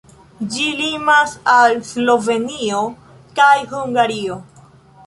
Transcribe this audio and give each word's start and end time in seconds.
Ĝi 0.53 0.63
limas 0.79 1.35
al 1.57 1.77
Slovenio 1.91 2.83
kaj 3.43 3.55
Hungario. 3.77 4.43